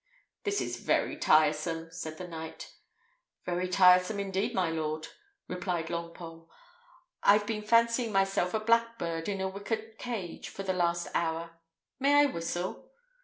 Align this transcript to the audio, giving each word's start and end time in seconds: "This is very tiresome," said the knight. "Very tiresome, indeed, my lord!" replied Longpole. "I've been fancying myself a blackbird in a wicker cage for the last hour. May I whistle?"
"This 0.45 0.61
is 0.61 0.77
very 0.77 1.15
tiresome," 1.15 1.91
said 1.91 2.17
the 2.17 2.27
knight. 2.27 2.73
"Very 3.45 3.67
tiresome, 3.69 4.19
indeed, 4.19 4.55
my 4.55 4.71
lord!" 4.71 5.09
replied 5.47 5.91
Longpole. 5.91 6.47
"I've 7.21 7.45
been 7.45 7.61
fancying 7.61 8.11
myself 8.11 8.55
a 8.55 8.59
blackbird 8.59 9.29
in 9.29 9.39
a 9.41 9.47
wicker 9.47 9.77
cage 9.99 10.49
for 10.49 10.63
the 10.63 10.73
last 10.73 11.07
hour. 11.13 11.51
May 11.99 12.15
I 12.15 12.25
whistle?" 12.25 12.89